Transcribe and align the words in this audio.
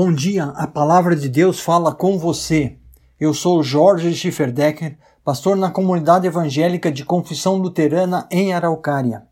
Bom 0.00 0.12
dia, 0.12 0.52
a 0.54 0.64
palavra 0.64 1.16
de 1.16 1.28
Deus 1.28 1.58
fala 1.58 1.92
com 1.92 2.16
você. 2.20 2.78
Eu 3.18 3.34
sou 3.34 3.64
Jorge 3.64 4.14
Schifferdecker, 4.14 4.96
pastor 5.24 5.56
na 5.56 5.72
comunidade 5.72 6.24
evangélica 6.24 6.92
de 6.92 7.04
Confissão 7.04 7.56
Luterana 7.56 8.28
em 8.30 8.52
Araucária. 8.52 9.26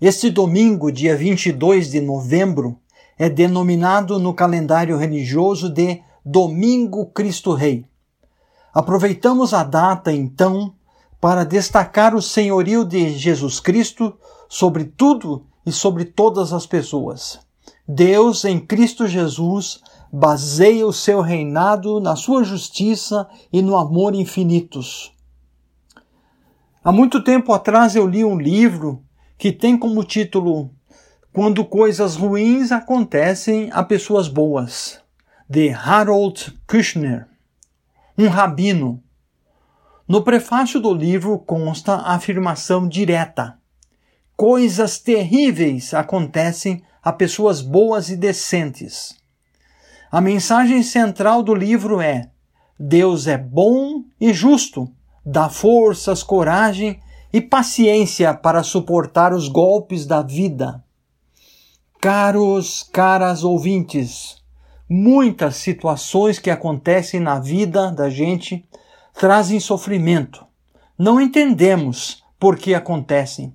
Este 0.00 0.28
domingo, 0.28 0.90
dia 0.90 1.16
22 1.16 1.88
de 1.88 2.00
novembro, 2.00 2.80
é 3.16 3.30
denominado 3.30 4.18
no 4.18 4.34
calendário 4.34 4.96
religioso 4.96 5.70
de 5.70 6.02
Domingo 6.24 7.06
Cristo 7.06 7.54
Rei. 7.54 7.86
Aproveitamos 8.74 9.54
a 9.54 9.62
data, 9.62 10.12
então, 10.12 10.74
para 11.20 11.44
destacar 11.44 12.12
o 12.16 12.20
senhorio 12.20 12.84
de 12.84 13.16
Jesus 13.16 13.60
Cristo 13.60 14.18
sobre 14.48 14.82
tudo 14.82 15.46
e 15.64 15.70
sobre 15.70 16.06
todas 16.06 16.52
as 16.52 16.66
pessoas. 16.66 17.48
Deus, 17.92 18.44
em 18.44 18.60
Cristo 18.60 19.08
Jesus, 19.08 19.80
baseia 20.12 20.86
o 20.86 20.92
seu 20.92 21.20
reinado 21.20 21.98
na 21.98 22.14
sua 22.14 22.44
justiça 22.44 23.28
e 23.52 23.60
no 23.60 23.76
amor 23.76 24.14
infinitos. 24.14 25.12
Há 26.84 26.92
muito 26.92 27.20
tempo 27.20 27.52
atrás 27.52 27.96
eu 27.96 28.06
li 28.06 28.24
um 28.24 28.38
livro 28.38 29.02
que 29.36 29.50
tem 29.50 29.76
como 29.76 30.04
título 30.04 30.70
Quando 31.32 31.64
coisas 31.64 32.14
ruins 32.14 32.70
acontecem 32.70 33.70
a 33.72 33.82
pessoas 33.82 34.28
boas, 34.28 35.00
de 35.48 35.70
Harold 35.70 36.60
Kushner, 36.68 37.26
um 38.16 38.28
rabino. 38.28 39.02
No 40.06 40.22
prefácio 40.22 40.78
do 40.78 40.94
livro 40.94 41.40
consta 41.40 41.94
a 41.94 42.14
afirmação 42.14 42.86
direta: 42.86 43.58
Coisas 44.36 45.00
terríveis 45.00 45.92
acontecem 45.92 46.84
a 47.02 47.12
pessoas 47.12 47.60
boas 47.60 48.08
e 48.10 48.16
decentes. 48.16 49.14
A 50.10 50.20
mensagem 50.20 50.82
central 50.82 51.42
do 51.42 51.54
livro 51.54 52.00
é: 52.00 52.30
Deus 52.78 53.26
é 53.26 53.38
bom 53.38 54.04
e 54.20 54.32
justo, 54.32 54.90
dá 55.24 55.48
forças, 55.48 56.22
coragem 56.22 57.00
e 57.32 57.40
paciência 57.40 58.34
para 58.34 58.62
suportar 58.62 59.32
os 59.32 59.48
golpes 59.48 60.04
da 60.04 60.22
vida. 60.22 60.82
Caros, 62.00 62.82
caras 62.92 63.44
ouvintes, 63.44 64.42
muitas 64.88 65.56
situações 65.56 66.38
que 66.38 66.50
acontecem 66.50 67.20
na 67.20 67.38
vida 67.38 67.92
da 67.92 68.10
gente 68.10 68.66
trazem 69.14 69.60
sofrimento. 69.60 70.44
Não 70.98 71.20
entendemos 71.20 72.24
por 72.38 72.56
que 72.56 72.74
acontecem. 72.74 73.54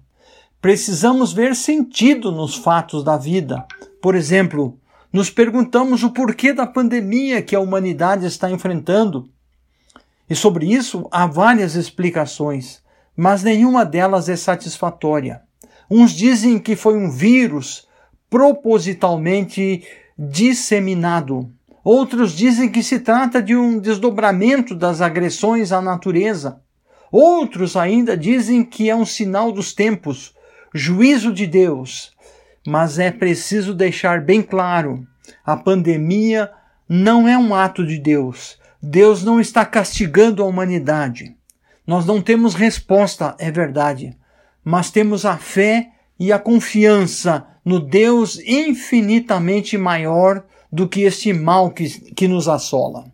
Precisamos 0.66 1.32
ver 1.32 1.56
sentido 1.56 2.32
nos 2.32 2.56
fatos 2.56 3.04
da 3.04 3.18
vida. 3.18 3.68
Por 4.02 4.16
exemplo, 4.16 4.80
nos 5.14 5.30
perguntamos 5.30 6.02
o 6.02 6.10
porquê 6.10 6.54
da 6.54 6.66
pandemia 6.66 7.40
que 7.40 7.56
a 7.56 7.60
humanidade 7.60 8.26
está 8.26 8.50
enfrentando. 8.50 9.30
E 10.28 10.36
sobre 10.36 10.66
isso 10.66 11.08
há 11.12 11.28
várias 11.28 11.76
explicações, 11.76 12.82
mas 13.16 13.44
nenhuma 13.44 13.86
delas 13.86 14.28
é 14.28 14.36
satisfatória. 14.36 15.44
Uns 15.88 16.14
dizem 16.14 16.58
que 16.58 16.76
foi 16.76 16.98
um 16.98 17.12
vírus 17.12 17.88
propositalmente 18.28 19.84
disseminado. 20.18 21.48
Outros 21.84 22.32
dizem 22.36 22.70
que 22.70 22.82
se 22.82 23.02
trata 23.02 23.40
de 23.40 23.56
um 23.56 23.78
desdobramento 23.78 24.74
das 24.74 25.00
agressões 25.00 25.72
à 25.72 25.80
natureza. 25.80 26.60
Outros 27.12 27.76
ainda 27.76 28.18
dizem 28.18 28.64
que 28.64 28.90
é 28.90 28.96
um 28.96 29.06
sinal 29.06 29.52
dos 29.52 29.72
tempos, 29.72 30.34
juízo 30.76 31.32
de 31.34 31.48
Deus. 31.48 32.14
Mas 32.68 33.00
é 33.00 33.10
preciso 33.10 33.74
deixar 33.74 34.22
bem 34.22 34.42
claro: 34.42 35.08
a 35.46 35.56
pandemia 35.56 36.52
não 36.88 37.28
é 37.28 37.38
um 37.38 37.56
ato 37.56 37.86
de 37.86 37.98
Deus. 37.98 38.60
Deus 38.82 39.24
não 39.24 39.40
está 39.40 39.66
castigando 39.66 40.44
a 40.44 40.46
humanidade. 40.46 41.36
Nós 41.88 42.06
não 42.06 42.22
temos 42.22 42.54
resposta, 42.56 43.36
é 43.40 43.52
verdade, 43.52 44.18
mas 44.64 44.92
temos 44.92 45.26
a 45.26 45.38
fé 45.38 45.92
e 46.20 46.32
a 46.32 46.40
confiança 46.40 47.48
no 47.64 47.80
Deus 47.80 48.40
infinitamente 48.40 49.78
maior 49.78 50.44
do 50.72 50.88
que 50.88 51.02
este 51.02 51.32
mal 51.32 51.72
que, 51.72 51.88
que 52.14 52.28
nos 52.28 52.48
assola. 52.48 53.06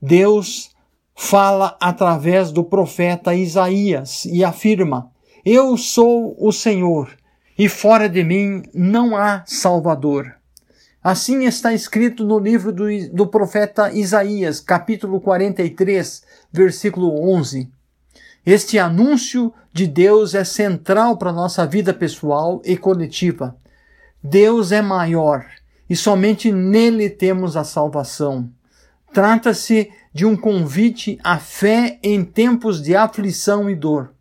Deus 0.00 0.70
fala 1.14 1.76
através 1.80 2.52
do 2.52 2.62
profeta 2.62 3.34
Isaías 3.34 4.26
e 4.26 4.44
afirma: 4.44 5.10
eu 5.48 5.76
sou 5.76 6.34
o 6.40 6.50
Senhor, 6.50 7.08
e 7.56 7.68
fora 7.68 8.08
de 8.08 8.24
mim 8.24 8.64
não 8.74 9.16
há 9.16 9.44
Salvador. 9.46 10.34
Assim 11.00 11.44
está 11.44 11.72
escrito 11.72 12.24
no 12.24 12.36
livro 12.36 12.72
do, 12.72 12.86
do 13.12 13.28
profeta 13.28 13.92
Isaías, 13.92 14.58
capítulo 14.58 15.20
43, 15.20 16.24
versículo 16.52 17.30
11. 17.30 17.70
Este 18.44 18.76
anúncio 18.76 19.54
de 19.72 19.86
Deus 19.86 20.34
é 20.34 20.42
central 20.42 21.16
para 21.16 21.32
nossa 21.32 21.64
vida 21.64 21.94
pessoal 21.94 22.60
e 22.64 22.76
coletiva. 22.76 23.56
Deus 24.20 24.72
é 24.72 24.82
maior 24.82 25.46
e 25.88 25.94
somente 25.94 26.50
nele 26.50 27.08
temos 27.08 27.56
a 27.56 27.62
salvação. 27.62 28.50
Trata-se 29.12 29.92
de 30.12 30.26
um 30.26 30.36
convite 30.36 31.20
à 31.22 31.38
fé 31.38 32.00
em 32.02 32.24
tempos 32.24 32.82
de 32.82 32.96
aflição 32.96 33.70
e 33.70 33.76
dor. 33.76 34.15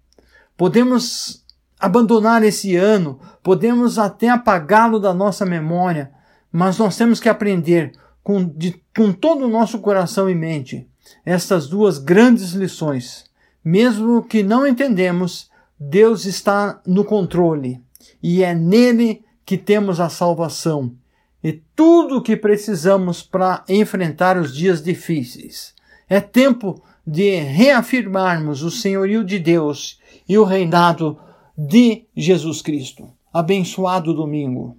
Podemos 0.58 1.44
abandonar 1.80 2.44
esse 2.44 2.76
ano, 2.76 3.20
podemos 3.44 4.00
até 4.00 4.30
apagá-lo 4.30 5.00
da 5.00 5.14
nossa 5.14 5.46
memória, 5.46 6.12
mas 6.52 6.78
nós 6.78 6.98
temos 6.98 7.20
que 7.20 7.30
aprender 7.30 7.92
com, 8.24 8.44
de, 8.44 8.82
com 8.96 9.12
todo 9.12 9.46
o 9.46 9.50
nosso 9.50 9.80
coração 9.80 10.30
e 10.30 10.36
mente 10.36 10.88
estas 11.26 11.68
duas 11.68 12.00
grandes 12.00 12.54
lições. 12.54 13.26
Mesmo 13.64 14.24
que 14.24 14.42
não 14.42 14.66
entendemos, 14.66 15.50
Deus 15.80 16.26
está 16.26 16.82
no 16.86 17.04
controle 17.04 17.82
e 18.24 18.44
é 18.44 18.56
nele 18.56 19.24
que 19.46 19.58
temos 19.58 20.00
a 20.00 20.10
salvação 20.10 20.96
e 21.44 21.62
tudo 21.76 22.18
o 22.18 22.22
que 22.24 22.36
precisamos 22.36 23.22
para 23.22 23.64
enfrentar 23.70 24.38
os 24.38 24.52
dias 24.52 24.82
difíceis. 24.82 25.75
É 26.10 26.20
tempo 26.20 26.82
de 27.06 27.36
reafirmarmos 27.36 28.64
o 28.64 28.72
senhorio 28.72 29.24
de 29.24 29.40
Deus 29.40 30.00
e 30.28 30.38
o 30.38 30.44
reinado 30.44 31.18
de 31.58 32.06
Jesus 32.16 32.62
Cristo. 32.62 33.10
Abençoado 33.34 34.14
domingo. 34.14 34.78